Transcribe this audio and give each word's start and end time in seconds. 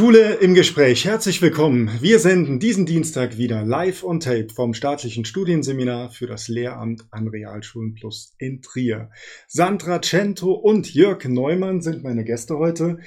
Schule 0.00 0.36
im 0.36 0.54
Gespräch. 0.54 1.04
Herzlich 1.04 1.42
willkommen. 1.42 1.90
Wir 2.00 2.20
senden 2.20 2.58
diesen 2.58 2.86
Dienstag 2.86 3.36
wieder 3.36 3.66
live 3.66 4.02
on 4.02 4.18
tape 4.18 4.48
vom 4.48 4.72
staatlichen 4.72 5.26
Studienseminar 5.26 6.10
für 6.10 6.26
das 6.26 6.48
Lehramt 6.48 7.04
an 7.10 7.28
Realschulen 7.28 7.92
Plus 7.92 8.32
in 8.38 8.62
Trier. 8.62 9.10
Sandra 9.46 10.00
Cento 10.00 10.52
und 10.52 10.94
Jörg 10.94 11.26
Neumann 11.26 11.82
sind 11.82 12.02
meine 12.02 12.24
Gäste 12.24 12.56
heute 12.56 13.00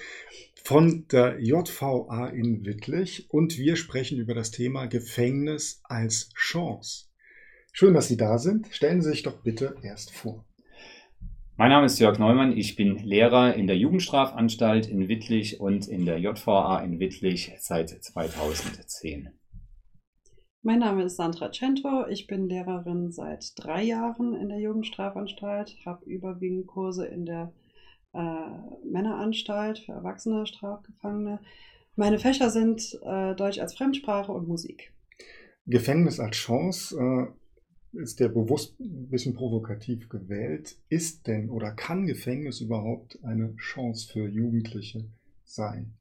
von 0.63 1.07
der 1.07 1.39
JVA 1.39 2.27
in 2.27 2.63
Wittlich 2.63 3.25
und 3.31 3.57
wir 3.57 3.75
sprechen 3.75 4.19
über 4.19 4.35
das 4.35 4.51
Thema 4.51 4.85
Gefängnis 4.85 5.81
als 5.85 6.29
Chance. 6.35 7.05
Schön, 7.71 7.95
dass 7.95 8.07
Sie 8.07 8.17
da 8.17 8.37
sind. 8.37 8.67
Stellen 8.69 9.01
Sie 9.01 9.09
sich 9.09 9.23
doch 9.23 9.41
bitte 9.41 9.77
erst 9.81 10.11
vor. 10.11 10.45
Mein 11.55 11.69
Name 11.69 11.85
ist 11.85 11.99
Jörg 11.99 12.17
Neumann. 12.17 12.57
Ich 12.57 12.75
bin 12.75 12.97
Lehrer 12.97 13.53
in 13.53 13.67
der 13.67 13.77
Jugendstrafanstalt 13.77 14.87
in 14.87 15.07
Wittlich 15.07 15.59
und 15.59 15.87
in 15.87 16.03
der 16.03 16.17
JVA 16.17 16.79
in 16.79 16.99
Wittlich 16.99 17.53
seit 17.59 17.91
2010. 17.91 19.29
Mein 20.63 20.79
Name 20.79 21.03
ist 21.03 21.17
Sandra 21.17 21.51
Cento. 21.51 22.07
Ich 22.07 22.25
bin 22.25 22.49
Lehrerin 22.49 23.11
seit 23.11 23.53
drei 23.55 23.83
Jahren 23.83 24.33
in 24.33 24.49
der 24.49 24.57
Jugendstrafanstalt, 24.57 25.77
habe 25.85 26.03
überwiegend 26.05 26.65
Kurse 26.65 27.05
in 27.05 27.27
der 27.27 27.53
äh, 28.15 28.89
Männeranstalt 28.91 29.77
für 29.77 29.91
erwachsene 29.91 30.47
Strafgefangene. 30.47 31.39
Meine 31.95 32.17
Fächer 32.17 32.49
sind 32.49 32.99
äh, 33.03 33.35
Deutsch 33.35 33.59
als 33.59 33.75
Fremdsprache 33.75 34.31
und 34.31 34.47
Musik. 34.47 34.91
Gefängnis 35.67 36.19
als 36.19 36.35
Chance 36.35 36.97
äh, 36.97 37.42
ist 37.93 38.19
der 38.19 38.29
bewusst 38.29 38.79
ein 38.79 39.09
bisschen 39.09 39.33
provokativ 39.33 40.09
gewählt. 40.09 40.75
Ist 40.89 41.27
denn 41.27 41.49
oder 41.49 41.71
kann 41.71 42.05
Gefängnis 42.05 42.61
überhaupt 42.61 43.19
eine 43.23 43.55
Chance 43.57 44.11
für 44.11 44.27
Jugendliche 44.27 45.05
sein? 45.45 45.93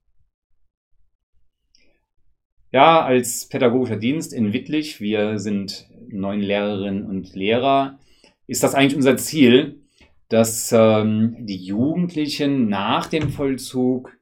Ja, 2.71 3.05
als 3.05 3.49
pädagogischer 3.49 3.97
Dienst 3.97 4.33
in 4.33 4.55
Wittlich, 4.55 5.01
wir 5.01 5.39
sind 5.39 5.91
neun 6.09 6.41
Lehrerinnen 6.41 7.05
und 7.05 7.35
Lehrer, 7.35 7.99
ist 8.47 8.63
das 8.63 8.75
eigentlich 8.75 8.97
unser 8.97 9.19
Ziel, 9.19 9.83
dass 10.29 10.73
ähm, 10.73 11.37
die 11.41 11.59
Jugendlichen 11.59 12.69
nach 12.69 13.07
dem 13.07 13.29
Vollzug 13.29 14.17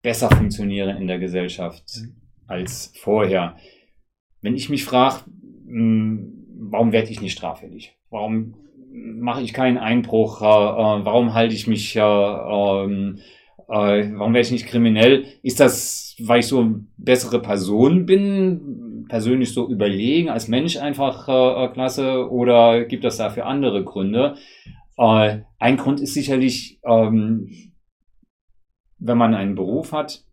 besser 0.00 0.30
funktionieren 0.30 0.96
in 0.96 1.06
der 1.06 1.18
Gesellschaft 1.18 1.84
mhm. 2.00 2.16
als 2.46 2.92
vorher. 2.96 3.56
Wenn 4.40 4.56
ich 4.56 4.70
mich 4.70 4.84
frage, 4.84 5.24
hm, 5.66 6.35
warum 6.58 6.92
werde 6.92 7.10
ich 7.10 7.20
nicht 7.20 7.32
straffällig? 7.32 7.96
Warum 8.10 8.54
mache 8.92 9.42
ich 9.42 9.52
keinen 9.52 9.78
Einbruch? 9.78 10.42
Äh, 10.42 10.44
äh, 10.44 11.04
warum 11.04 11.34
halte 11.34 11.54
ich 11.54 11.66
mich, 11.66 11.96
äh, 11.96 12.00
ähm, 12.00 13.18
äh, 13.68 14.10
warum 14.14 14.34
werde 14.34 14.46
ich 14.46 14.52
nicht 14.52 14.66
kriminell? 14.66 15.24
Ist 15.42 15.60
das, 15.60 16.16
weil 16.20 16.40
ich 16.40 16.46
so 16.46 16.60
eine 16.60 16.86
bessere 16.96 17.40
Person 17.40 18.06
bin, 18.06 19.04
persönlich 19.08 19.52
so 19.52 19.68
überlegen, 19.68 20.30
als 20.30 20.48
Mensch 20.48 20.76
einfach 20.76 21.28
äh, 21.28 21.64
äh, 21.64 21.68
klasse, 21.68 22.30
oder 22.30 22.84
gibt 22.84 23.04
es 23.04 23.18
dafür 23.18 23.46
andere 23.46 23.84
Gründe? 23.84 24.36
ein 24.98 25.76
Grund 25.76 26.00
ist 26.00 26.14
sicherlich, 26.14 26.80
ähm, 26.82 27.50
wenn 28.98 29.18
man 29.18 29.34
einen 29.34 29.54
Beruf 29.54 29.92
hat, 29.92 30.24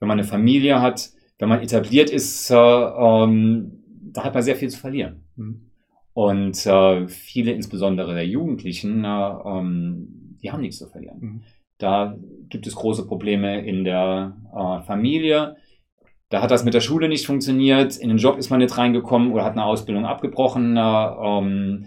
wenn 0.00 0.08
man 0.08 0.18
eine 0.18 0.26
Familie 0.26 0.80
hat, 0.80 1.10
wenn 1.38 1.50
man 1.50 1.60
etabliert 1.60 2.08
ist, 2.08 2.50
ähm, 2.50 3.84
da 4.14 4.24
hat 4.24 4.32
man 4.32 4.42
sehr 4.42 4.56
viel 4.56 4.70
zu 4.70 4.80
verlieren. 4.80 5.25
Mhm. 5.36 5.70
Und 6.12 6.66
äh, 6.66 7.08
viele, 7.08 7.52
insbesondere 7.52 8.14
der 8.14 8.26
Jugendlichen, 8.26 9.04
äh, 9.04 9.08
ähm, 9.08 10.38
die 10.42 10.50
haben 10.50 10.62
nichts 10.62 10.78
zu 10.78 10.88
verlieren. 10.88 11.18
Mhm. 11.20 11.42
Da 11.78 12.16
gibt 12.48 12.66
es 12.66 12.74
große 12.74 13.06
Probleme 13.06 13.66
in 13.66 13.84
der 13.84 14.36
äh, 14.54 14.82
Familie. 14.86 15.56
Da 16.30 16.42
hat 16.42 16.50
das 16.50 16.64
mit 16.64 16.74
der 16.74 16.80
Schule 16.80 17.08
nicht 17.08 17.26
funktioniert. 17.26 17.96
In 17.98 18.08
den 18.08 18.18
Job 18.18 18.38
ist 18.38 18.50
man 18.50 18.60
nicht 18.60 18.76
reingekommen 18.76 19.32
oder 19.32 19.44
hat 19.44 19.52
eine 19.52 19.64
Ausbildung 19.64 20.06
abgebrochen. 20.06 20.76
Äh, 20.76 20.80
ähm, 20.80 21.86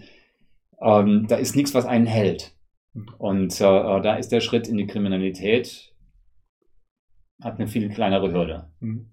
ähm, 0.80 1.26
da 1.28 1.36
ist 1.36 1.56
nichts, 1.56 1.74
was 1.74 1.86
einen 1.86 2.06
hält. 2.06 2.54
Mhm. 2.94 3.08
Und 3.18 3.60
äh, 3.60 3.64
äh, 3.64 4.00
da 4.00 4.14
ist 4.14 4.32
der 4.32 4.40
Schritt 4.40 4.68
in 4.68 4.76
die 4.76 4.86
Kriminalität, 4.86 5.92
hat 7.40 7.58
eine 7.58 7.68
viel 7.68 7.88
kleinere 7.88 8.32
Hürde. 8.32 8.70
Mhm. 8.80 9.06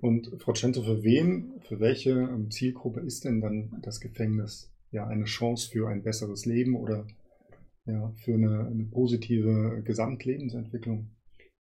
Und 0.00 0.30
Frau 0.38 0.52
Cento, 0.52 0.82
für 0.82 1.02
wen, 1.04 1.60
für 1.62 1.78
welche 1.80 2.10
ähm, 2.10 2.50
Zielgruppe 2.50 3.00
ist 3.00 3.24
denn 3.24 3.40
dann 3.40 3.78
das 3.82 4.00
Gefängnis 4.00 4.72
ja 4.90 5.06
eine 5.06 5.24
Chance 5.24 5.70
für 5.70 5.88
ein 5.88 6.02
besseres 6.02 6.44
Leben 6.44 6.76
oder 6.76 7.06
ja, 7.86 8.12
für 8.16 8.34
eine, 8.34 8.66
eine 8.66 8.84
positive 8.84 9.82
Gesamtlebensentwicklung? 9.84 11.10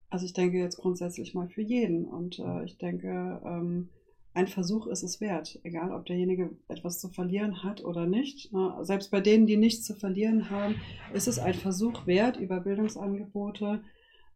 Also 0.08 0.24
ich 0.24 0.32
denke 0.32 0.58
jetzt 0.58 0.76
grundsätzlich 0.76 1.34
mal 1.34 1.48
für 1.48 1.62
jeden. 1.62 2.04
Und 2.04 2.38
äh, 2.38 2.64
ich 2.64 2.78
denke, 2.78 3.40
ähm, 3.44 3.88
ein 4.34 4.46
Versuch 4.46 4.86
ist 4.86 5.02
es 5.02 5.20
wert, 5.22 5.58
egal 5.62 5.92
ob 5.92 6.04
derjenige 6.04 6.50
etwas 6.68 7.00
zu 7.00 7.08
verlieren 7.08 7.62
hat 7.62 7.82
oder 7.82 8.06
nicht. 8.06 8.52
Ne? 8.52 8.76
Selbst 8.82 9.10
bei 9.10 9.20
denen, 9.20 9.46
die 9.46 9.56
nichts 9.56 9.84
zu 9.84 9.94
verlieren 9.94 10.50
haben, 10.50 10.74
ist 11.14 11.26
es 11.26 11.38
ein 11.38 11.54
Versuch 11.54 12.06
wert, 12.06 12.36
über 12.36 12.60
Bildungsangebote 12.60 13.82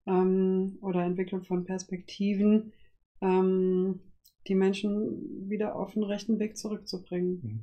ähm, 0.07 0.79
oder 0.81 1.05
Entwicklung 1.05 1.45
von 1.45 1.65
Perspektiven 1.65 2.73
ähm, 3.21 4.01
die 4.47 4.55
Menschen 4.55 5.49
wieder 5.49 5.77
auf 5.77 5.93
den 5.95 6.05
rechten 6.05 6.39
Weg 6.39 6.57
zurückzubringen. 6.57 7.41
Mhm. 7.43 7.61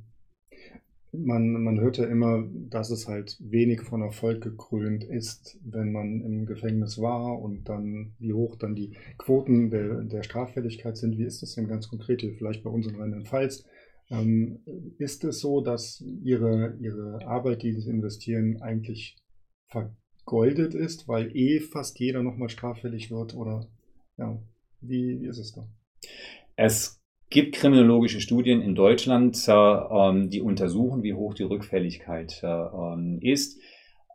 Man, 1.10 1.52
man 1.64 1.80
hört 1.80 1.96
ja 1.96 2.04
immer, 2.04 2.46
dass 2.68 2.90
es 2.90 3.08
halt 3.08 3.38
wenig 3.40 3.80
von 3.80 4.02
Erfolg 4.02 4.42
gekrönt 4.42 5.04
ist, 5.04 5.58
wenn 5.64 5.90
man 5.90 6.20
im 6.20 6.44
Gefängnis 6.44 6.98
war 6.98 7.40
und 7.40 7.64
dann, 7.68 8.12
wie 8.18 8.34
hoch 8.34 8.56
dann 8.56 8.74
die 8.74 8.94
Quoten 9.16 9.70
der, 9.70 10.02
der 10.02 10.22
Straffälligkeit 10.22 10.98
sind. 10.98 11.16
Wie 11.16 11.24
ist 11.24 11.40
das 11.40 11.54
denn 11.54 11.66
ganz 11.66 11.88
konkret 11.88 12.20
hier, 12.20 12.34
vielleicht 12.34 12.62
bei 12.62 12.68
uns 12.68 12.86
in 12.86 12.96
Rheinland-Pfalz? 12.96 13.64
Ähm, 14.10 14.60
ist 14.98 15.24
es 15.24 15.40
so, 15.40 15.62
dass 15.62 16.04
ihre, 16.22 16.76
ihre 16.78 17.26
Arbeit, 17.26 17.62
die 17.62 17.72
sie 17.72 17.90
investieren, 17.90 18.60
eigentlich 18.60 19.16
vergoldet 20.28 20.74
ist, 20.74 21.08
weil 21.08 21.34
eh 21.34 21.60
fast 21.60 21.98
jeder 21.98 22.22
nochmal 22.22 22.50
straffällig 22.50 23.10
wird? 23.10 23.34
Oder 23.34 23.66
ja, 24.18 24.38
wie, 24.80 25.20
wie 25.20 25.26
ist 25.26 25.38
es 25.38 25.52
da? 25.52 25.66
Es 26.56 27.00
gibt 27.30 27.54
kriminologische 27.54 28.20
Studien 28.20 28.60
in 28.60 28.74
Deutschland, 28.74 29.36
äh, 29.48 29.52
ähm, 29.52 30.30
die 30.30 30.40
untersuchen, 30.40 31.02
wie 31.02 31.14
hoch 31.14 31.34
die 31.34 31.44
Rückfälligkeit 31.44 32.40
äh, 32.42 32.46
ähm, 32.46 33.18
ist. 33.22 33.58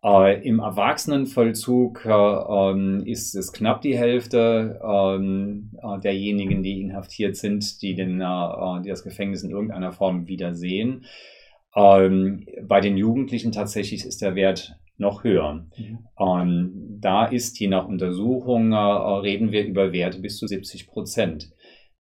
Äh, 0.03 0.45
Im 0.47 0.59
Erwachsenenvollzug 0.59 2.05
äh, 2.05 2.09
ähm, 2.09 3.03
ist 3.05 3.35
es 3.35 3.53
knapp 3.53 3.81
die 3.81 3.97
Hälfte 3.97 4.79
äh, 4.83 5.99
derjenigen, 6.01 6.61
die 6.61 6.81
inhaftiert 6.81 7.37
sind, 7.37 7.81
die, 7.81 7.95
den, 7.95 8.21
äh, 8.21 8.81
die 8.83 8.89
das 8.89 9.03
Gefängnis 9.03 9.43
in 9.43 9.51
irgendeiner 9.51 9.93
Form 9.93 10.27
wiedersehen. 10.27 11.05
Ähm, 11.75 12.45
bei 12.67 12.81
den 12.81 12.97
Jugendlichen 12.97 13.51
tatsächlich 13.51 14.05
ist 14.05 14.21
der 14.21 14.35
Wert 14.35 14.77
noch 14.97 15.23
höher. 15.23 15.65
Mhm. 15.77 15.99
Ähm, 16.19 16.97
da 16.99 17.25
ist 17.25 17.59
je 17.59 17.67
nach 17.67 17.87
Untersuchung, 17.87 18.71
äh, 18.71 18.75
reden 18.75 19.51
wir 19.51 19.65
über 19.65 19.91
Werte 19.91 20.19
bis 20.19 20.37
zu 20.37 20.47
70 20.47 20.87
Prozent. 20.87 21.49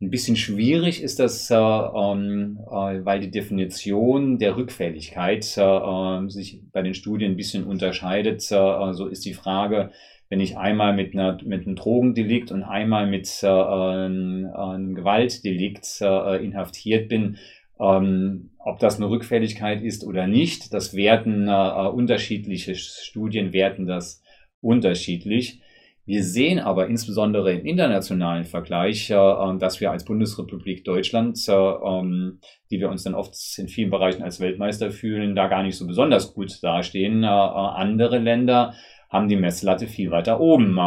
Ein 0.01 0.11
bisschen 0.11 0.37
schwierig 0.37 1.03
ist 1.03 1.19
das, 1.19 1.51
äh, 1.51 1.55
ähm, 1.55 2.57
äh, 2.71 3.03
weil 3.03 3.19
die 3.19 3.31
Definition 3.31 4.39
der 4.39 4.55
Rückfälligkeit 4.55 5.57
äh, 5.57 5.61
ähm, 5.61 6.29
sich 6.29 6.61
bei 6.71 6.81
den 6.81 6.93
Studien 6.93 7.33
ein 7.33 7.37
bisschen 7.37 7.65
unterscheidet. 7.65 8.49
Äh, 8.49 8.93
so 8.93 9.07
ist 9.07 9.25
die 9.25 9.33
Frage, 9.33 9.91
wenn 10.29 10.39
ich 10.39 10.57
einmal 10.57 10.95
mit, 10.95 11.13
einer, 11.13 11.37
mit 11.43 11.65
einem 11.65 11.75
Drogendelikt 11.75 12.49
und 12.51 12.63
einmal 12.63 13.07
mit 13.07 13.27
äh, 13.43 13.47
einem 13.47 14.95
Gewaltdelikt 14.95 16.01
inhaftiert 16.01 17.09
bin, 17.09 17.37
ähm, 17.79 18.51
ob 18.59 18.79
das 18.79 18.97
eine 18.97 19.09
Rückfälligkeit 19.09 19.81
ist 19.81 20.05
oder 20.05 20.27
nicht, 20.27 20.73
das 20.73 20.93
werten 20.93 21.47
äh, 21.47 21.87
unterschiedliche 21.87 22.75
Studien, 22.75 23.53
werten 23.53 23.85
das 23.85 24.21
unterschiedlich. 24.61 25.61
Wir 26.09 26.23
sehen 26.23 26.57
aber 26.57 26.87
insbesondere 26.87 27.53
im 27.53 27.67
internationalen 27.67 28.43
Vergleich, 28.43 29.11
äh, 29.11 29.13
ähm, 29.13 29.59
dass 29.59 29.79
wir 29.79 29.91
als 29.91 30.05
Bundesrepublik 30.05 30.83
Deutschland, 30.83 31.37
äh, 31.47 31.53
ähm, 31.53 32.39
die 32.71 32.79
wir 32.79 32.89
uns 32.89 33.03
dann 33.03 33.13
oft 33.13 33.35
in 33.59 33.67
vielen 33.67 33.91
Bereichen 33.91 34.23
als 34.23 34.39
Weltmeister 34.39 34.89
fühlen, 34.89 35.35
da 35.35 35.47
gar 35.47 35.61
nicht 35.61 35.77
so 35.77 35.85
besonders 35.85 36.33
gut 36.33 36.63
dastehen. 36.63 37.23
Äh, 37.23 37.27
äh 37.27 37.29
andere 37.29 38.17
Länder 38.17 38.73
haben 39.09 39.27
die 39.27 39.35
Messlatte 39.35 39.85
viel 39.85 40.09
weiter 40.09 40.39
oben. 40.39 40.77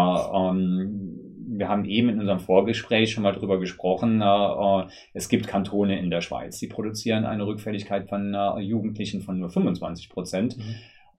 Wir 1.57 1.69
haben 1.69 1.85
eben 1.85 2.09
in 2.09 2.21
unserem 2.21 2.41
Vorgespräch 2.41 3.13
schon 3.13 3.23
mal 3.23 3.33
drüber 3.33 3.59
gesprochen. 3.59 4.21
Äh, 4.21 4.25
äh, 4.25 4.87
es 5.13 5.29
gibt 5.29 5.47
Kantone 5.47 5.99
in 5.99 6.11
der 6.11 6.21
Schweiz, 6.21 6.59
die 6.59 6.67
produzieren 6.67 7.25
eine 7.25 7.47
Rückfälligkeit 7.47 8.09
von 8.09 8.35
äh, 8.35 8.61
Jugendlichen 8.61 9.21
von 9.21 9.39
nur 9.39 9.51
25 9.51 10.09
Prozent. 10.09 10.57
Mhm. 10.57 10.75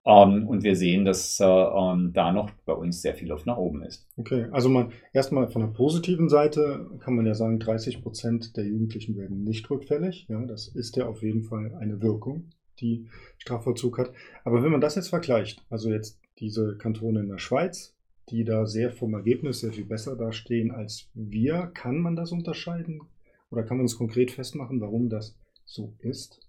Ähm, 0.05 0.47
und 0.47 0.63
wir 0.63 0.75
sehen, 0.75 1.05
dass 1.05 1.39
äh, 1.39 1.45
ähm, 1.45 2.11
da 2.13 2.33
noch 2.33 2.51
bei 2.65 2.73
uns 2.73 3.01
sehr 3.01 3.15
viel 3.15 3.29
Luft 3.29 3.45
nach 3.45 3.57
oben 3.57 3.83
ist. 3.83 4.05
Okay, 4.17 4.47
also 4.51 4.67
man 4.67 4.91
erstmal 5.13 5.47
von 5.47 5.61
der 5.61 5.69
positiven 5.69 6.27
Seite 6.27 6.89
kann 6.99 7.15
man 7.15 7.25
ja 7.25 7.35
sagen, 7.35 7.59
30 7.59 8.01
Prozent 8.01 8.57
der 8.57 8.65
Jugendlichen 8.65 9.15
werden 9.15 9.43
nicht 9.43 9.69
rückfällig. 9.69 10.27
Ja, 10.27 10.43
das 10.45 10.67
ist 10.67 10.97
ja 10.97 11.07
auf 11.07 11.23
jeden 11.23 11.43
Fall 11.43 11.73
eine 11.79 12.01
Wirkung, 12.01 12.49
die 12.79 13.07
Strafvollzug 13.37 13.97
hat. 13.97 14.11
Aber 14.43 14.61
wenn 14.61 14.71
man 14.71 14.81
das 14.81 14.95
jetzt 14.95 15.09
vergleicht, 15.09 15.63
also 15.69 15.89
jetzt 15.89 16.19
diese 16.39 16.75
Kantone 16.77 17.21
in 17.21 17.29
der 17.29 17.37
Schweiz 17.37 17.95
die 18.29 18.43
da 18.43 18.65
sehr 18.65 18.91
vom 18.91 19.13
Ergebnis 19.13 19.59
sehr 19.59 19.73
viel 19.73 19.85
besser 19.85 20.15
dastehen 20.15 20.71
als 20.71 21.09
wir. 21.13 21.71
Kann 21.73 21.99
man 21.99 22.15
das 22.15 22.31
unterscheiden? 22.31 23.01
Oder 23.49 23.63
kann 23.63 23.77
man 23.77 23.85
es 23.85 23.97
konkret 23.97 24.31
festmachen, 24.31 24.81
warum 24.81 25.09
das 25.09 25.37
so 25.65 25.93
ist? 25.99 26.39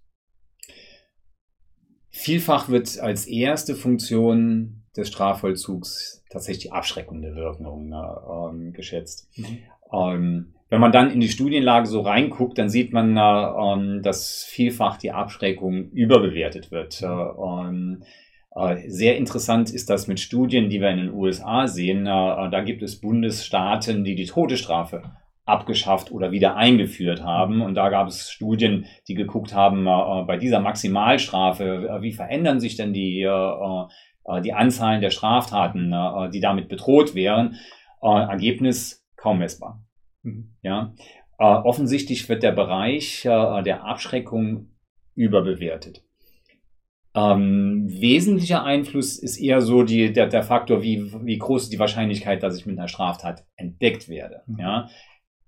Vielfach 2.10 2.68
wird 2.68 2.98
als 3.00 3.26
erste 3.26 3.74
Funktion 3.74 4.84
des 4.96 5.08
Strafvollzugs 5.08 6.24
tatsächlich 6.30 6.64
die 6.64 6.72
abschreckende 6.72 7.34
Wirkung 7.34 7.92
äh, 7.92 8.70
geschätzt. 8.70 9.28
Mhm. 9.36 9.58
Ähm, 9.92 10.54
wenn 10.70 10.80
man 10.80 10.92
dann 10.92 11.10
in 11.10 11.20
die 11.20 11.28
Studienlage 11.28 11.86
so 11.86 12.00
reinguckt, 12.00 12.58
dann 12.58 12.68
sieht 12.68 12.92
man, 12.92 13.16
äh, 13.16 14.00
dass 14.00 14.44
vielfach 14.44 14.96
die 14.96 15.12
Abschreckung 15.12 15.90
überbewertet 15.90 16.70
wird. 16.70 17.02
Mhm. 17.02 18.02
Äh, 18.02 18.06
sehr 18.86 19.16
interessant 19.16 19.70
ist 19.70 19.90
das 19.90 20.06
mit 20.06 20.20
Studien, 20.20 20.68
die 20.68 20.80
wir 20.80 20.90
in 20.90 20.98
den 20.98 21.12
USA 21.12 21.66
sehen. 21.66 22.06
Äh, 22.06 22.50
da 22.50 22.62
gibt 22.64 22.82
es 22.82 23.00
Bundesstaaten, 23.00 24.04
die 24.04 24.14
die 24.14 24.26
Todesstrafe 24.26 25.02
abgeschafft 25.44 26.12
oder 26.12 26.30
wieder 26.30 26.56
eingeführt 26.56 27.22
haben. 27.22 27.62
Und 27.62 27.74
da 27.74 27.88
gab 27.88 28.06
es 28.06 28.30
Studien, 28.30 28.86
die 29.08 29.14
geguckt 29.14 29.54
haben, 29.54 29.86
äh, 29.86 30.24
bei 30.24 30.36
dieser 30.36 30.60
Maximalstrafe, 30.60 31.98
wie 32.00 32.12
verändern 32.12 32.60
sich 32.60 32.76
denn 32.76 32.92
die, 32.92 33.28
die 34.42 34.52
Anzahlen 34.54 35.02
der 35.02 35.10
Straftaten, 35.10 35.92
die 36.32 36.40
damit 36.40 36.68
bedroht 36.68 37.14
wären. 37.14 37.56
Ergebnis 38.00 39.06
kaum 39.16 39.38
messbar. 39.38 39.84
Mhm. 40.22 40.54
Ja. 40.62 40.94
offensichtlich 41.38 42.26
wird 42.30 42.42
der 42.42 42.52
Bereich 42.52 43.20
der 43.24 43.84
Abschreckung 43.84 44.70
überbewertet. 45.14 46.04
Ähm, 47.16 47.86
wesentlicher 47.88 48.64
Einfluss 48.64 49.18
ist 49.18 49.36
eher 49.36 49.60
so 49.60 49.84
die, 49.84 50.12
der, 50.12 50.26
der 50.26 50.42
Faktor, 50.42 50.82
wie, 50.82 51.12
wie 51.22 51.38
groß 51.38 51.64
ist 51.64 51.72
die 51.72 51.78
Wahrscheinlichkeit, 51.78 52.42
dass 52.42 52.58
ich 52.58 52.66
mit 52.66 52.78
einer 52.78 52.88
Straftat 52.88 53.44
entdeckt 53.56 54.08
werde. 54.08 54.42
Mhm. 54.46 54.58
Ja? 54.58 54.88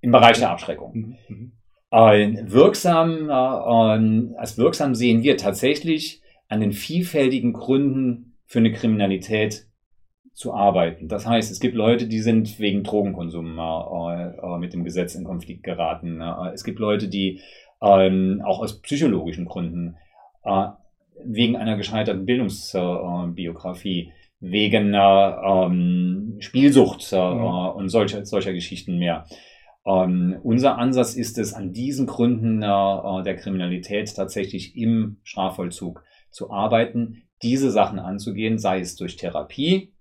Im 0.00 0.12
Bereich 0.12 0.38
der 0.38 0.50
Abschreckung. 0.50 0.92
Mhm. 0.94 1.16
mhm. 1.28 1.52
Äh, 1.90 2.50
wirksam, 2.50 3.30
äh, 3.30 4.36
als 4.36 4.58
wirksam 4.58 4.94
sehen 4.94 5.22
wir 5.22 5.36
tatsächlich 5.36 6.20
an 6.48 6.60
den 6.60 6.72
vielfältigen 6.72 7.52
Gründen 7.52 8.36
für 8.44 8.58
eine 8.58 8.72
Kriminalität 8.72 9.66
zu 10.32 10.52
arbeiten. 10.52 11.08
Das 11.08 11.26
heißt, 11.26 11.50
es 11.50 11.60
gibt 11.60 11.74
Leute, 11.74 12.08
die 12.08 12.20
sind 12.20 12.58
wegen 12.58 12.82
Drogenkonsum 12.82 13.58
äh, 13.58 14.26
äh 14.26 14.58
mit 14.58 14.74
dem 14.74 14.84
Gesetz 14.84 15.14
in 15.14 15.24
Konflikt 15.24 15.62
geraten. 15.62 16.20
Äh, 16.20 16.52
es 16.52 16.64
gibt 16.64 16.78
Leute, 16.78 17.08
die 17.08 17.40
ähm, 17.80 18.42
auch 18.44 18.60
aus 18.60 18.82
psychologischen 18.82 19.46
Gründen 19.46 19.96
äh, 20.44 20.66
wegen 21.24 21.56
einer 21.56 21.76
gescheiterten 21.76 22.26
Bildungsbiografie, 22.26 24.12
wegen 24.40 24.94
ähm, 24.94 26.36
Spielsucht 26.40 27.12
äh, 27.12 27.16
mhm. 27.16 27.76
und 27.76 27.88
solcher, 27.88 28.24
solcher 28.26 28.52
Geschichten 28.52 28.98
mehr. 28.98 29.26
Ähm, 29.86 30.36
unser 30.42 30.78
Ansatz 30.78 31.14
ist 31.14 31.38
es, 31.38 31.54
an 31.54 31.72
diesen 31.72 32.06
Gründen 32.06 32.62
äh, 32.62 32.66
äh, 32.66 33.22
der 33.22 33.36
Kriminalität 33.36 34.14
tatsächlich 34.14 34.76
im 34.76 35.18
Strafvollzug 35.22 36.02
zu 36.30 36.50
arbeiten, 36.50 37.22
diese 37.42 37.70
Sachen 37.70 37.98
anzugehen, 37.98 38.58
sei 38.58 38.80
es 38.80 38.96
durch 38.96 39.16
Therapie 39.16 39.92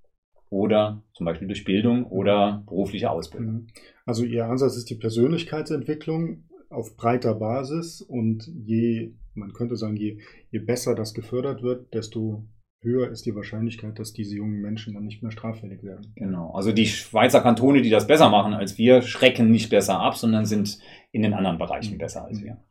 oder 0.49 1.03
zum 1.13 1.25
Beispiel 1.25 1.47
durch 1.47 1.63
Bildung 1.63 2.05
oder 2.05 2.63
berufliche 2.65 3.11
Ausbildung. 3.11 3.53
Mhm. 3.53 3.67
Also 4.05 4.23
Ihr 4.23 4.45
Ansatz 4.45 4.75
ist 4.75 4.89
die 4.89 4.95
Persönlichkeitsentwicklung 4.95 6.43
auf 6.69 6.97
breiter 6.97 7.35
Basis 7.35 8.01
und 8.01 8.47
je 8.47 9.13
man 9.35 9.53
könnte 9.53 9.75
sagen, 9.75 9.95
je, 9.95 10.19
je 10.51 10.59
besser 10.59 10.95
das 10.95 11.13
gefördert 11.13 11.61
wird, 11.61 11.93
desto 11.93 12.47
höher 12.81 13.09
ist 13.09 13.25
die 13.25 13.35
Wahrscheinlichkeit, 13.35 13.97
dass 13.99 14.13
diese 14.13 14.35
jungen 14.35 14.61
Menschen 14.61 14.93
dann 14.93 15.05
nicht 15.05 15.21
mehr 15.21 15.31
straffällig 15.31 15.83
werden. 15.83 16.13
Genau. 16.15 16.51
Also 16.51 16.71
die 16.71 16.85
Schweizer 16.85 17.41
Kantone, 17.41 17.81
die 17.81 17.89
das 17.89 18.07
besser 18.07 18.29
machen 18.29 18.53
als 18.53 18.77
wir, 18.77 19.01
schrecken 19.01 19.49
nicht 19.49 19.69
besser 19.69 19.99
ab, 19.99 20.15
sondern 20.15 20.45
sind 20.45 20.79
in 21.11 21.23
den 21.23 21.33
anderen 21.33 21.57
Bereichen 21.57 21.95
mhm. 21.95 21.99
besser 21.99 22.25
als 22.25 22.41
wir. 22.43 22.63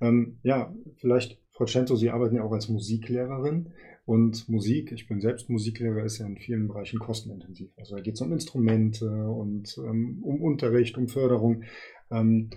Ähm, 0.00 0.38
ja, 0.42 0.72
vielleicht, 0.96 1.40
Frau 1.50 1.64
Cento, 1.64 1.96
Sie 1.96 2.10
arbeiten 2.10 2.36
ja 2.36 2.42
auch 2.42 2.52
als 2.52 2.68
Musiklehrerin. 2.68 3.72
Und 4.04 4.48
Musik, 4.48 4.90
ich 4.92 5.06
bin 5.06 5.20
selbst 5.20 5.50
Musiklehrer, 5.50 6.02
ist 6.02 6.18
ja 6.18 6.26
in 6.26 6.38
vielen 6.38 6.66
Bereichen 6.66 6.98
kostenintensiv. 6.98 7.70
Also 7.76 7.96
da 7.96 8.00
geht 8.00 8.14
es 8.14 8.20
um 8.22 8.32
Instrumente 8.32 9.06
und 9.06 9.76
ähm, 9.78 10.20
um 10.22 10.40
Unterricht, 10.40 10.96
um 10.96 11.08
Förderung. 11.08 11.64
Ähm, 12.10 12.48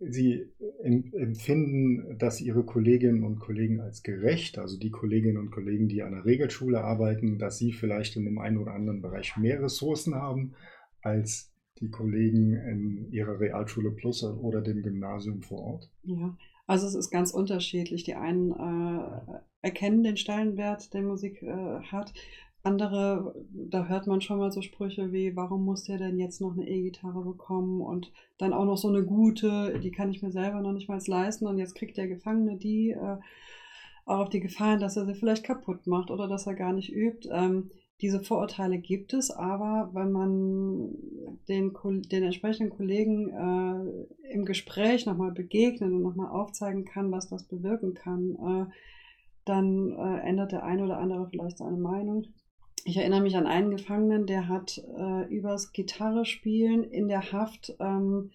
Sie 0.00 0.46
empfinden, 0.82 2.18
dass 2.18 2.40
Ihre 2.40 2.64
Kolleginnen 2.64 3.24
und 3.24 3.40
Kollegen 3.40 3.80
als 3.80 4.02
gerecht, 4.02 4.58
also 4.58 4.78
die 4.78 4.90
Kolleginnen 4.90 5.38
und 5.38 5.50
Kollegen, 5.50 5.88
die 5.88 6.02
an 6.02 6.12
der 6.12 6.24
Regelschule 6.24 6.82
arbeiten, 6.82 7.38
dass 7.38 7.58
sie 7.58 7.72
vielleicht 7.72 8.16
in 8.16 8.24
dem 8.24 8.38
einen 8.38 8.58
oder 8.58 8.74
anderen 8.74 9.02
Bereich 9.02 9.36
mehr 9.36 9.60
Ressourcen 9.60 10.14
haben 10.14 10.54
als 11.02 11.52
die 11.80 11.90
Kollegen 11.90 12.54
in 12.54 13.12
ihrer 13.12 13.40
Realschule 13.40 13.90
Plus 13.90 14.22
oder 14.22 14.60
dem 14.60 14.82
Gymnasium 14.82 15.42
vor 15.42 15.60
Ort? 15.60 15.90
Ja, 16.02 16.36
also 16.66 16.86
es 16.86 16.94
ist 16.94 17.10
ganz 17.10 17.32
unterschiedlich. 17.32 18.04
Die 18.04 18.14
einen 18.14 18.52
äh, 18.52 19.38
erkennen 19.62 20.02
den 20.02 20.16
Stellenwert, 20.16 20.92
den 20.94 21.06
Musik 21.06 21.42
äh, 21.42 21.80
hat. 21.82 22.12
Andere, 22.68 23.34
da 23.50 23.86
hört 23.86 24.06
man 24.06 24.20
schon 24.20 24.38
mal 24.38 24.52
so 24.52 24.62
Sprüche 24.62 25.12
wie, 25.12 25.34
warum 25.34 25.64
muss 25.64 25.84
der 25.84 25.98
denn 25.98 26.18
jetzt 26.18 26.40
noch 26.40 26.52
eine 26.52 26.68
E-Gitarre 26.68 27.22
bekommen 27.22 27.80
und 27.80 28.12
dann 28.38 28.52
auch 28.52 28.64
noch 28.64 28.76
so 28.76 28.88
eine 28.88 29.04
gute, 29.04 29.80
die 29.80 29.90
kann 29.90 30.10
ich 30.10 30.22
mir 30.22 30.30
selber 30.30 30.60
noch 30.60 30.72
nicht 30.72 30.88
mal 30.88 31.00
leisten 31.06 31.46
und 31.46 31.58
jetzt 31.58 31.74
kriegt 31.74 31.96
der 31.96 32.08
Gefangene 32.08 32.56
die 32.56 32.90
äh, 32.90 33.16
auch 34.04 34.20
auf 34.20 34.28
die 34.28 34.40
Gefallen, 34.40 34.80
dass 34.80 34.96
er 34.96 35.06
sie 35.06 35.14
vielleicht 35.14 35.44
kaputt 35.44 35.86
macht 35.86 36.10
oder 36.10 36.28
dass 36.28 36.46
er 36.46 36.54
gar 36.54 36.72
nicht 36.72 36.92
übt. 36.92 37.28
Ähm, 37.30 37.70
diese 38.00 38.22
Vorurteile 38.22 38.78
gibt 38.78 39.12
es, 39.12 39.30
aber 39.30 39.90
wenn 39.92 40.12
man 40.12 40.94
den, 41.48 41.72
den 42.10 42.22
entsprechenden 42.22 42.70
Kollegen 42.70 43.28
äh, 43.30 44.32
im 44.32 44.44
Gespräch 44.44 45.04
nochmal 45.04 45.32
begegnet 45.32 45.92
und 45.92 46.02
nochmal 46.02 46.30
aufzeigen 46.30 46.84
kann, 46.84 47.10
was 47.10 47.28
das 47.28 47.44
bewirken 47.44 47.94
kann, 47.94 48.36
äh, 48.36 48.72
dann 49.44 49.92
äh, 49.92 50.20
ändert 50.28 50.52
der 50.52 50.64
eine 50.64 50.84
oder 50.84 50.98
andere 50.98 51.28
vielleicht 51.28 51.58
seine 51.58 51.76
Meinung. 51.76 52.26
Ich 52.88 52.96
erinnere 52.96 53.20
mich 53.20 53.36
an 53.36 53.46
einen 53.46 53.70
Gefangenen, 53.70 54.24
der 54.24 54.48
hat 54.48 54.82
äh, 54.96 55.26
übers 55.28 55.72
Gitarrespielen 55.72 56.84
in 56.84 57.06
der 57.06 57.32
Haft 57.32 57.76
ähm, 57.80 58.30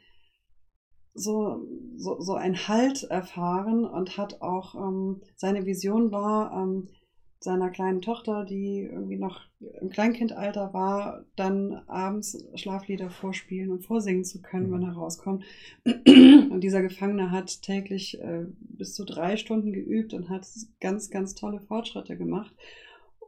so, 1.15 1.67
so, 1.95 2.21
so 2.21 2.35
einen 2.35 2.67
Halt 2.67 3.01
erfahren 3.01 3.83
und 3.83 4.15
hat 4.15 4.43
auch, 4.43 4.75
ähm, 4.75 5.21
seine 5.37 5.65
Vision 5.65 6.11
war, 6.11 6.53
ähm, 6.53 6.89
seiner 7.39 7.71
kleinen 7.71 8.03
Tochter, 8.03 8.45
die 8.45 8.81
irgendwie 8.81 9.17
noch 9.17 9.41
im 9.81 9.89
Kleinkindalter 9.89 10.71
war, 10.71 11.25
dann 11.35 11.73
abends 11.87 12.47
Schlaflieder 12.53 13.09
vorspielen 13.09 13.71
und 13.71 13.83
vorsingen 13.87 14.23
zu 14.23 14.43
können, 14.43 14.71
wenn 14.71 14.83
er 14.83 14.93
rauskommt. 14.93 15.43
Und 15.83 16.61
dieser 16.61 16.83
Gefangene 16.83 17.31
hat 17.31 17.63
täglich 17.63 18.21
äh, 18.21 18.45
bis 18.59 18.93
zu 18.93 19.03
drei 19.03 19.35
Stunden 19.35 19.73
geübt 19.73 20.13
und 20.13 20.29
hat 20.29 20.47
ganz, 20.79 21.09
ganz 21.09 21.33
tolle 21.33 21.59
Fortschritte 21.59 22.15
gemacht. 22.17 22.55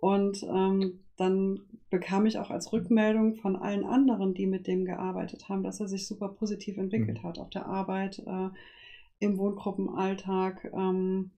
Und 0.05 0.43
ähm, 0.43 1.00
dann 1.17 1.62
bekam 1.89 2.27
ich 2.27 2.38
auch 2.38 2.51
als 2.51 2.71
Rückmeldung 2.71 3.38
von 3.38 3.55
allen 3.55 3.83
anderen, 3.83 4.35
die 4.35 4.45
mit 4.45 4.67
dem 4.67 4.85
gearbeitet 4.85 5.50
haben, 5.50 5.63
dass 5.63 5.79
er 5.79 5.88
sich 5.88 6.05
super 6.05 6.29
positiv 6.29 6.77
entwickelt 6.77 7.24
mhm. 7.24 7.27
hat 7.27 7.39
auf 7.39 7.50
der 7.50 7.65
Arbeit, 7.65 8.19
äh, 8.19 8.50
im 9.17 9.39
Wohngruppenalltag. 9.39 10.71
Ähm, 10.75 11.31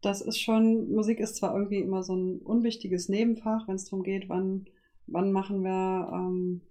das 0.00 0.22
ist 0.22 0.40
schon, 0.40 0.90
Musik 0.90 1.20
ist 1.20 1.36
zwar 1.36 1.54
irgendwie 1.54 1.80
immer 1.80 2.02
so 2.02 2.16
ein 2.16 2.38
unwichtiges 2.38 3.10
Nebenfach, 3.10 3.68
wenn 3.68 3.74
es 3.74 3.84
darum 3.84 4.04
geht, 4.04 4.30
wann, 4.30 4.64
wann 5.06 5.30
machen 5.30 5.62
wir, 5.62 6.10
ähm, 6.14 6.62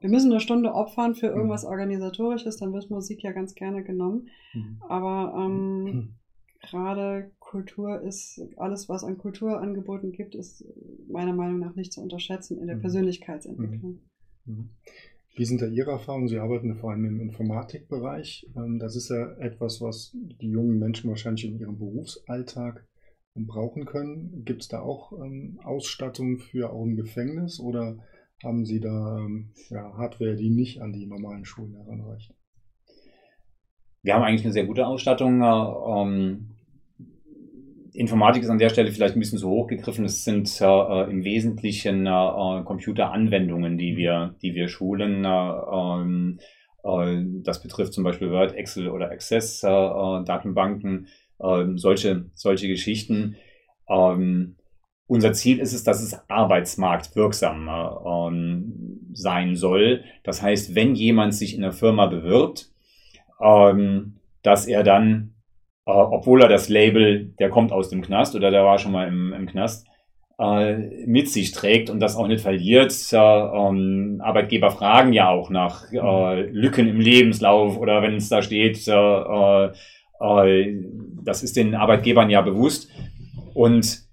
wir 0.00 0.10
müssen 0.10 0.32
eine 0.32 0.40
Stunde 0.40 0.74
opfern 0.74 1.14
für 1.14 1.30
mhm. 1.30 1.36
irgendwas 1.36 1.64
Organisatorisches, 1.64 2.56
dann 2.56 2.72
wird 2.72 2.90
Musik 2.90 3.22
ja 3.22 3.30
ganz 3.30 3.54
gerne 3.54 3.84
genommen. 3.84 4.30
Mhm. 4.52 4.82
Aber 4.88 5.32
ähm, 5.38 5.84
mhm. 5.84 6.14
gerade 6.60 7.30
Kultur 7.54 8.00
ist, 8.00 8.42
alles, 8.56 8.88
was 8.88 9.04
an 9.04 9.16
Kulturangeboten 9.16 10.10
gibt, 10.10 10.34
ist 10.34 10.64
meiner 11.08 11.32
Meinung 11.32 11.60
nach 11.60 11.76
nicht 11.76 11.92
zu 11.92 12.00
unterschätzen 12.00 12.58
in 12.58 12.66
der 12.66 12.74
mhm. 12.74 12.80
Persönlichkeitsentwicklung. 12.80 14.00
Mhm. 14.44 14.54
mhm. 14.54 14.68
Wie 15.36 15.44
sind 15.44 15.62
da 15.62 15.66
Ihre 15.66 15.92
Erfahrungen? 15.92 16.26
Sie 16.26 16.38
arbeiten 16.38 16.74
vor 16.74 16.90
allem 16.90 17.04
im 17.04 17.20
Informatikbereich. 17.20 18.48
Ähm, 18.56 18.80
das 18.80 18.96
ist 18.96 19.08
ja 19.08 19.36
etwas, 19.38 19.80
was 19.80 20.16
die 20.40 20.48
jungen 20.48 20.80
Menschen 20.80 21.10
wahrscheinlich 21.10 21.44
in 21.44 21.58
ihrem 21.60 21.78
Berufsalltag 21.78 22.88
brauchen 23.36 23.84
können. 23.84 24.44
Gibt 24.44 24.62
es 24.62 24.68
da 24.68 24.80
auch 24.80 25.12
ähm, 25.12 25.60
Ausstattung 25.62 26.38
für 26.38 26.72
auch 26.72 26.84
im 26.84 26.96
Gefängnis 26.96 27.60
oder 27.60 27.98
haben 28.42 28.64
Sie 28.64 28.80
da 28.80 29.18
ähm, 29.18 29.52
ja, 29.70 29.96
Hardware, 29.96 30.34
die 30.34 30.50
nicht 30.50 30.82
an 30.82 30.92
die 30.92 31.06
normalen 31.06 31.44
Schulen 31.44 31.76
heranreicht? 31.76 32.34
Wir 34.02 34.14
haben 34.14 34.22
eigentlich 34.22 34.44
eine 34.44 34.52
sehr 34.52 34.66
gute 34.66 34.86
Ausstattung. 34.86 35.40
Äh, 37.94 37.98
Informatik 37.98 38.42
ist 38.42 38.50
an 38.50 38.58
der 38.58 38.70
Stelle 38.70 38.92
vielleicht 38.92 39.16
ein 39.16 39.20
bisschen 39.20 39.38
zu 39.38 39.48
hoch 39.48 39.66
gegriffen. 39.66 40.04
Es 40.04 40.24
sind 40.24 40.60
äh, 40.60 41.10
im 41.10 41.24
Wesentlichen 41.24 42.06
äh, 42.06 42.62
Computeranwendungen, 42.64 43.78
die 43.78 43.96
wir, 43.96 44.34
die 44.42 44.54
wir 44.54 44.68
schulen. 44.68 45.24
Äh, 45.24 45.28
ähm, 45.28 46.38
äh, 46.84 47.22
das 47.42 47.62
betrifft 47.62 47.92
zum 47.92 48.04
Beispiel 48.04 48.30
Word, 48.30 48.54
Excel 48.54 48.88
oder 48.88 49.10
Access, 49.10 49.62
äh, 49.62 49.68
äh, 49.68 50.24
Datenbanken, 50.24 51.08
ähm, 51.42 51.78
solche, 51.78 52.26
solche 52.34 52.68
Geschichten. 52.68 53.36
Ähm, 53.88 54.56
unser 55.06 55.32
Ziel 55.32 55.58
ist 55.58 55.74
es, 55.74 55.84
dass 55.84 56.02
es 56.02 56.18
arbeitsmarktwirksam 56.30 57.68
sein 59.12 59.54
soll. 59.54 60.02
Das 60.22 60.40
heißt, 60.40 60.74
wenn 60.74 60.94
jemand 60.94 61.34
sich 61.34 61.54
in 61.54 61.60
der 61.60 61.72
Firma 61.72 62.06
bewirbt, 62.06 62.70
dass 63.38 64.66
er 64.66 64.82
dann, 64.82 65.33
äh, 65.86 65.90
obwohl 65.90 66.42
er 66.42 66.48
das 66.48 66.68
Label, 66.68 67.32
der 67.38 67.50
kommt 67.50 67.72
aus 67.72 67.88
dem 67.88 68.02
Knast 68.02 68.34
oder 68.34 68.50
der 68.50 68.64
war 68.64 68.78
schon 68.78 68.92
mal 68.92 69.08
im, 69.08 69.32
im 69.32 69.46
Knast, 69.46 69.86
äh, 70.38 71.06
mit 71.06 71.30
sich 71.30 71.52
trägt 71.52 71.90
und 71.90 72.00
das 72.00 72.16
auch 72.16 72.26
nicht 72.26 72.40
verliert. 72.40 72.92
Äh, 73.12 73.16
ähm, 73.16 74.20
Arbeitgeber 74.22 74.70
fragen 74.70 75.12
ja 75.12 75.28
auch 75.28 75.50
nach 75.50 75.92
äh, 75.92 76.42
Lücken 76.50 76.88
im 76.88 77.00
Lebenslauf 77.00 77.78
oder 77.78 78.02
wenn 78.02 78.16
es 78.16 78.28
da 78.28 78.42
steht, 78.42 78.86
äh, 78.88 79.68
das 81.24 81.42
ist 81.42 81.56
den 81.56 81.74
Arbeitgebern 81.74 82.30
ja 82.30 82.40
bewusst. 82.40 82.88
Und 83.52 84.04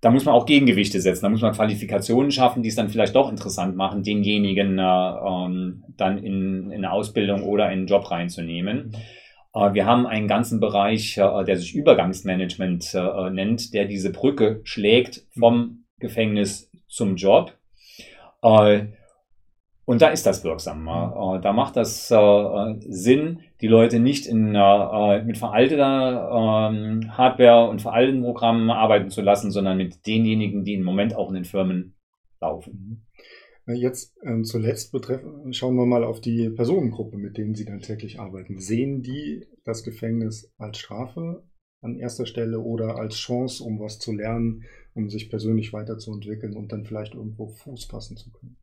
da 0.00 0.10
muss 0.10 0.24
man 0.24 0.34
auch 0.34 0.46
Gegengewichte 0.46 1.00
setzen, 1.00 1.22
da 1.22 1.28
muss 1.28 1.42
man 1.42 1.52
Qualifikationen 1.52 2.30
schaffen, 2.30 2.62
die 2.62 2.70
es 2.70 2.76
dann 2.76 2.88
vielleicht 2.88 3.14
doch 3.14 3.30
interessant 3.30 3.76
machen, 3.76 4.02
denjenigen 4.02 4.78
äh, 4.78 4.82
ähm, 4.82 5.84
dann 5.96 6.18
in, 6.18 6.70
in 6.70 6.84
eine 6.84 6.92
Ausbildung 6.92 7.42
oder 7.42 7.66
in 7.66 7.80
einen 7.80 7.86
Job 7.86 8.10
reinzunehmen. 8.10 8.96
Äh, 9.54 9.74
wir 9.74 9.86
haben 9.86 10.06
einen 10.06 10.28
ganzen 10.28 10.60
Bereich, 10.60 11.16
äh, 11.18 11.44
der 11.44 11.56
sich 11.56 11.74
Übergangsmanagement 11.74 12.94
äh, 12.94 13.30
nennt, 13.30 13.74
der 13.74 13.86
diese 13.86 14.12
Brücke 14.12 14.60
schlägt 14.64 15.26
vom 15.38 15.84
Gefängnis 15.98 16.70
zum 16.88 17.16
Job. 17.16 17.52
Und 18.42 20.00
da 20.02 20.08
ist 20.08 20.24
das 20.24 20.44
wirksam. 20.44 20.86
Da 21.42 21.52
macht 21.52 21.76
das 21.76 22.08
Sinn, 22.08 23.40
die 23.60 23.66
Leute 23.66 24.00
nicht 24.00 24.26
in, 24.26 24.52
mit 25.26 25.36
veralteter 25.36 26.70
ähm, 26.72 27.18
Hardware 27.18 27.68
und 27.68 27.82
veralteten 27.82 28.22
Programmen 28.22 28.70
arbeiten 28.70 29.10
zu 29.10 29.20
lassen, 29.20 29.50
sondern 29.50 29.76
mit 29.76 30.06
denjenigen, 30.06 30.64
die 30.64 30.72
im 30.72 30.84
Moment 30.84 31.14
auch 31.14 31.28
in 31.28 31.34
den 31.34 31.44
Firmen 31.44 31.96
laufen. 32.40 33.06
Jetzt 33.66 34.16
ähm, 34.24 34.44
zuletzt 34.44 34.90
betreffen, 34.90 35.52
schauen 35.52 35.76
wir 35.76 35.86
mal 35.86 36.02
auf 36.02 36.20
die 36.20 36.50
Personengruppe, 36.50 37.16
mit 37.18 37.36
denen 37.36 37.54
Sie 37.54 37.64
dann 37.64 37.80
täglich 37.80 38.18
arbeiten. 38.18 38.58
Sehen 38.58 39.02
die 39.02 39.46
das 39.64 39.84
Gefängnis 39.84 40.52
als 40.56 40.78
Strafe 40.78 41.44
an 41.82 41.98
erster 41.98 42.26
Stelle 42.26 42.60
oder 42.60 42.96
als 42.96 43.16
Chance, 43.16 43.62
um 43.62 43.78
was 43.78 43.98
zu 43.98 44.12
lernen, 44.12 44.64
um 44.94 45.08
sich 45.08 45.30
persönlich 45.30 45.72
weiterzuentwickeln 45.72 46.56
und 46.56 46.72
dann 46.72 46.84
vielleicht 46.84 47.14
irgendwo 47.14 47.48
Fuß 47.48 47.84
fassen 47.84 48.16
zu 48.16 48.30
können? 48.32 48.56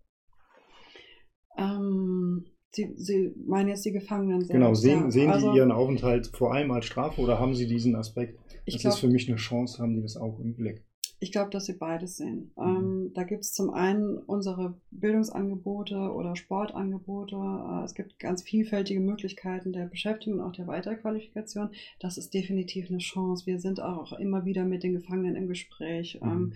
Ähm, 1.57 2.45
Sie, 2.71 2.93
Sie 2.95 3.33
meinen 3.47 3.69
jetzt 3.69 3.85
die 3.85 3.91
Gefangenen 3.91 4.41
selbst. 4.41 4.51
Genau, 4.51 4.73
sehen, 4.73 5.03
ja. 5.03 5.11
sehen 5.11 5.29
also, 5.31 5.51
die 5.51 5.57
Ihren 5.57 5.71
Aufenthalt 5.71 6.27
vor 6.27 6.53
allem 6.53 6.71
als 6.71 6.85
Strafe 6.85 7.21
oder 7.21 7.39
haben 7.39 7.55
Sie 7.55 7.67
diesen 7.67 7.95
Aspekt? 7.95 8.39
Das 8.65 8.81
glaub, 8.81 8.93
ist 8.93 8.99
für 8.99 9.07
mich 9.07 9.27
eine 9.27 9.37
Chance, 9.37 9.81
haben 9.81 9.95
die 9.95 10.01
das 10.01 10.17
auch 10.17 10.39
im 10.39 10.55
Blick? 10.55 10.85
Ich 11.19 11.31
glaube, 11.31 11.49
dass 11.49 11.65
sie 11.65 11.73
beides 11.73 12.17
sehen. 12.17 12.51
Mhm. 12.55 12.63
Ähm, 12.63 13.11
da 13.15 13.23
gibt 13.23 13.43
es 13.43 13.53
zum 13.53 13.71
einen 13.71 14.17
unsere 14.17 14.75
Bildungsangebote 14.91 16.13
oder 16.13 16.35
Sportangebote. 16.35 17.35
Äh, 17.35 17.85
es 17.85 17.95
gibt 17.95 18.19
ganz 18.19 18.43
vielfältige 18.43 18.99
Möglichkeiten 18.99 19.73
der 19.73 19.85
Beschäftigung 19.85 20.39
und 20.39 20.45
auch 20.45 20.51
der 20.51 20.67
Weiterqualifikation. 20.67 21.71
Das 21.99 22.17
ist 22.17 22.33
definitiv 22.33 22.89
eine 22.89 22.99
Chance. 22.99 23.47
Wir 23.47 23.59
sind 23.59 23.81
auch 23.81 24.13
immer 24.13 24.45
wieder 24.45 24.63
mit 24.63 24.83
den 24.83 24.93
Gefangenen 24.93 25.35
im 25.35 25.47
Gespräch. 25.47 26.19
Mhm. 26.21 26.29
Ähm, 26.29 26.53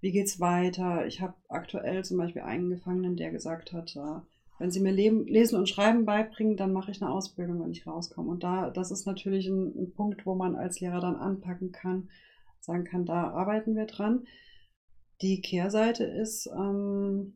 wie 0.00 0.12
geht's 0.12 0.40
weiter? 0.40 1.06
Ich 1.06 1.20
habe 1.20 1.34
aktuell 1.48 2.04
zum 2.04 2.16
Beispiel 2.16 2.42
einen 2.42 2.70
Gefangenen, 2.70 3.16
der 3.16 3.30
gesagt 3.30 3.72
hat, 3.72 3.94
äh, 3.96 4.20
wenn 4.58 4.70
sie 4.70 4.80
mir 4.80 4.92
Leben, 4.92 5.26
Lesen 5.26 5.58
und 5.58 5.68
Schreiben 5.68 6.04
beibringen, 6.04 6.56
dann 6.56 6.72
mache 6.72 6.90
ich 6.90 7.00
eine 7.00 7.10
Ausbildung, 7.10 7.62
wenn 7.62 7.70
ich 7.70 7.86
rauskomme. 7.86 8.30
Und 8.30 8.42
da, 8.42 8.70
das 8.70 8.90
ist 8.90 9.06
natürlich 9.06 9.46
ein, 9.46 9.72
ein, 9.74 9.92
Punkt, 9.92 10.26
wo 10.26 10.34
man 10.34 10.54
als 10.54 10.80
Lehrer 10.80 11.00
dann 11.00 11.16
anpacken 11.16 11.72
kann, 11.72 12.10
sagen 12.60 12.84
kann, 12.84 13.04
da 13.04 13.30
arbeiten 13.30 13.74
wir 13.74 13.86
dran. 13.86 14.26
Die 15.22 15.40
Kehrseite 15.40 16.04
ist, 16.04 16.46
ähm, 16.46 17.34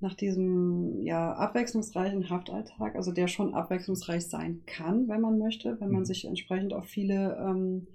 nach 0.00 0.14
diesem 0.14 1.02
ja, 1.02 1.32
abwechslungsreichen 1.34 2.30
Haftalltag, 2.30 2.96
also 2.96 3.12
der 3.12 3.28
schon 3.28 3.54
abwechslungsreich 3.54 4.26
sein 4.26 4.62
kann, 4.66 5.08
wenn 5.08 5.20
man 5.20 5.38
möchte, 5.38 5.78
wenn 5.80 5.90
man 5.90 6.00
mhm. 6.00 6.06
sich 6.06 6.24
entsprechend 6.24 6.72
auf 6.72 6.86
viele 6.86 7.36
ähm, 7.38 7.86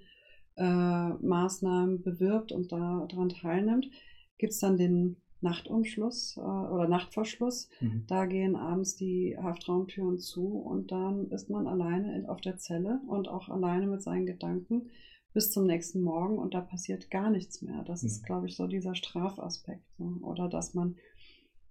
äh, 0.56 1.08
Maßnahmen 1.26 2.02
bewirbt 2.02 2.52
und 2.52 2.70
daran 2.70 3.28
teilnimmt, 3.28 3.90
gibt 4.38 4.52
es 4.52 4.60
dann 4.60 4.76
den 4.76 5.16
Nachtumschluss 5.40 6.36
äh, 6.36 6.40
oder 6.40 6.88
Nachtverschluss. 6.88 7.68
Mhm. 7.80 8.04
Da 8.06 8.26
gehen 8.26 8.56
abends 8.56 8.96
die 8.96 9.36
Haftraumtüren 9.38 10.18
zu 10.18 10.46
und 10.58 10.92
dann 10.92 11.30
ist 11.30 11.50
man 11.50 11.66
alleine 11.66 12.16
in, 12.16 12.26
auf 12.26 12.40
der 12.40 12.56
Zelle 12.56 13.00
und 13.06 13.28
auch 13.28 13.48
alleine 13.48 13.86
mit 13.86 14.02
seinen 14.02 14.26
Gedanken 14.26 14.90
bis 15.32 15.50
zum 15.50 15.66
nächsten 15.66 16.00
Morgen 16.00 16.38
und 16.38 16.54
da 16.54 16.62
passiert 16.62 17.10
gar 17.10 17.30
nichts 17.30 17.60
mehr. 17.60 17.84
Das 17.84 18.02
mhm. 18.02 18.06
ist, 18.06 18.24
glaube 18.24 18.46
ich, 18.46 18.56
so 18.56 18.66
dieser 18.66 18.94
Strafaspekt. 18.94 19.98
Ne? 19.98 20.18
Oder 20.22 20.48
dass 20.48 20.72
man 20.72 20.96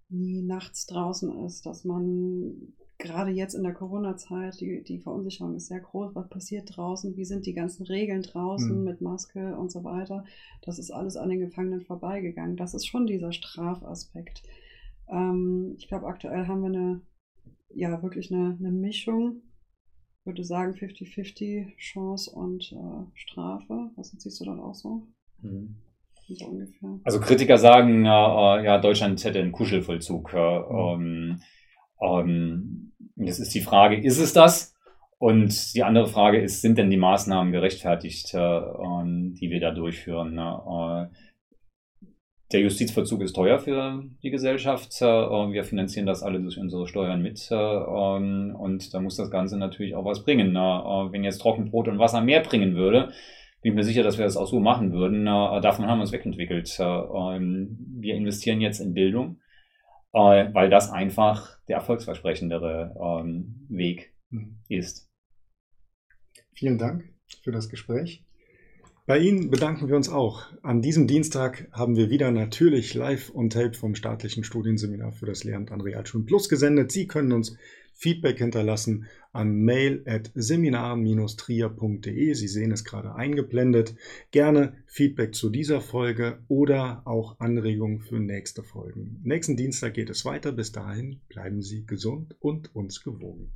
nie 0.08 0.42
nachts 0.42 0.86
draußen 0.86 1.44
ist, 1.44 1.66
dass 1.66 1.84
man 1.84 2.74
gerade 2.98 3.30
jetzt 3.30 3.54
in 3.54 3.62
der 3.62 3.74
Corona-Zeit, 3.74 4.60
die, 4.60 4.82
die 4.82 4.98
Verunsicherung 4.98 5.54
ist 5.54 5.68
sehr 5.68 5.80
groß. 5.80 6.14
Was 6.14 6.28
passiert 6.28 6.76
draußen? 6.76 7.16
Wie 7.16 7.24
sind 7.24 7.46
die 7.46 7.52
ganzen 7.52 7.84
Regeln 7.84 8.22
draußen 8.22 8.78
mhm. 8.78 8.84
mit 8.84 9.00
Maske 9.00 9.56
und 9.56 9.70
so 9.70 9.84
weiter? 9.84 10.24
Das 10.62 10.78
ist 10.78 10.90
alles 10.90 11.16
an 11.16 11.28
den 11.28 11.40
Gefangenen 11.40 11.82
vorbeigegangen. 11.82 12.56
Das 12.56 12.74
ist 12.74 12.86
schon 12.86 13.06
dieser 13.06 13.32
Strafaspekt. 13.32 14.42
Ähm, 15.08 15.74
ich 15.78 15.88
glaube, 15.88 16.06
aktuell 16.06 16.46
haben 16.46 16.62
wir 16.62 16.68
eine, 16.68 17.00
ja, 17.74 18.02
wirklich 18.02 18.32
eine, 18.32 18.56
eine 18.58 18.72
Mischung. 18.72 19.42
Ich 20.20 20.26
würde 20.26 20.44
sagen 20.44 20.74
50-50 20.74 21.76
Chance 21.76 22.30
und 22.30 22.72
äh, 22.72 23.10
Strafe. 23.14 23.90
Was 23.96 24.10
siehst 24.10 24.40
du 24.40 24.44
dann 24.44 24.60
auch 24.60 24.74
so? 24.74 25.06
Mhm. 25.42 25.76
So 26.28 27.00
also 27.04 27.20
Kritiker 27.20 27.56
sagen, 27.56 28.04
äh, 28.04 28.08
ja, 28.64 28.78
Deutschland 28.78 29.22
hätte 29.22 29.38
einen 29.38 29.52
Kuschelvollzug. 29.52 30.32
Äh, 30.34 30.58
mhm. 30.58 30.66
Ähm, 30.70 31.40
jetzt 33.16 33.38
ist 33.38 33.54
die 33.54 33.60
Frage, 33.60 33.96
ist 33.96 34.18
es 34.18 34.32
das? 34.32 34.76
Und 35.18 35.74
die 35.74 35.82
andere 35.82 36.06
Frage 36.06 36.40
ist, 36.40 36.60
sind 36.60 36.76
denn 36.76 36.90
die 36.90 36.98
Maßnahmen 36.98 37.52
gerechtfertigt, 37.52 38.34
äh, 38.34 38.38
ähm, 38.38 39.34
die 39.40 39.50
wir 39.50 39.60
da 39.60 39.70
durchführen? 39.70 40.34
Ne? 40.34 41.10
Äh, 41.10 41.16
der 42.52 42.60
Justizvollzug 42.60 43.22
ist 43.22 43.32
teuer 43.32 43.58
für 43.58 44.04
die 44.22 44.30
Gesellschaft. 44.30 45.00
Äh, 45.00 45.06
wir 45.06 45.64
finanzieren 45.64 46.06
das 46.06 46.22
alle 46.22 46.40
durch 46.40 46.58
unsere 46.58 46.86
Steuern 46.86 47.22
mit. 47.22 47.50
Äh, 47.50 47.54
ähm, 47.54 48.54
und 48.58 48.92
da 48.92 49.00
muss 49.00 49.16
das 49.16 49.30
Ganze 49.30 49.58
natürlich 49.58 49.94
auch 49.94 50.04
was 50.04 50.22
bringen. 50.22 50.52
Ne? 50.52 50.60
Äh, 50.60 51.12
wenn 51.12 51.24
jetzt 51.24 51.38
Trockenbrot 51.38 51.88
und 51.88 51.98
Wasser 51.98 52.20
mehr 52.20 52.42
bringen 52.42 52.74
würde, 52.74 53.08
bin 53.62 53.72
ich 53.72 53.76
mir 53.76 53.84
sicher, 53.84 54.02
dass 54.02 54.18
wir 54.18 54.26
das 54.26 54.36
auch 54.36 54.46
so 54.46 54.60
machen 54.60 54.92
würden. 54.92 55.22
Äh, 55.22 55.60
davon 55.62 55.86
haben 55.86 55.98
wir 55.98 56.02
uns 56.02 56.12
wegentwickelt. 56.12 56.76
Ähm, 56.78 57.78
wir 58.00 58.14
investieren 58.14 58.60
jetzt 58.60 58.80
in 58.80 58.92
Bildung 58.92 59.38
äh, 60.12 60.52
weil 60.52 60.70
das 60.70 60.90
einfach 60.90 61.58
der 61.68 61.76
erfolgsversprechendere 61.76 62.94
ähm, 63.00 63.66
Weg 63.68 64.14
mhm. 64.30 64.58
ist. 64.68 65.10
Vielen 66.54 66.78
Dank 66.78 67.12
für 67.42 67.52
das 67.52 67.68
Gespräch. 67.68 68.25
Bei 69.06 69.18
Ihnen 69.20 69.50
bedanken 69.50 69.86
wir 69.86 69.94
uns 69.94 70.08
auch. 70.08 70.46
An 70.62 70.82
diesem 70.82 71.06
Dienstag 71.06 71.68
haben 71.70 71.94
wir 71.94 72.10
wieder 72.10 72.32
natürlich 72.32 72.92
live 72.92 73.32
on 73.36 73.50
tape 73.50 73.74
vom 73.74 73.94
staatlichen 73.94 74.42
Studienseminar 74.42 75.12
für 75.12 75.26
das 75.26 75.44
Lehramt 75.44 75.70
an 75.70 75.80
Realschulen 75.80 76.26
Plus 76.26 76.48
gesendet. 76.48 76.90
Sie 76.90 77.06
können 77.06 77.30
uns 77.30 77.56
Feedback 77.94 78.38
hinterlassen 78.38 79.06
an 79.32 79.60
mail 79.60 80.02
at 80.06 80.32
seminar-trier.de. 80.34 82.34
Sie 82.34 82.48
sehen 82.48 82.72
es 82.72 82.82
gerade 82.82 83.14
eingeblendet. 83.14 83.94
Gerne 84.32 84.72
Feedback 84.86 85.36
zu 85.36 85.50
dieser 85.50 85.80
Folge 85.80 86.40
oder 86.48 87.02
auch 87.04 87.38
Anregungen 87.38 88.00
für 88.00 88.18
nächste 88.18 88.64
Folgen. 88.64 89.20
Nächsten 89.22 89.56
Dienstag 89.56 89.94
geht 89.94 90.10
es 90.10 90.24
weiter. 90.24 90.50
Bis 90.50 90.72
dahin 90.72 91.20
bleiben 91.28 91.62
Sie 91.62 91.86
gesund 91.86 92.34
und 92.40 92.74
uns 92.74 93.04
gewogen. 93.04 93.52